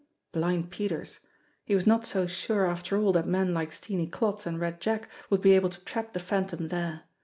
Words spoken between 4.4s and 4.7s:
and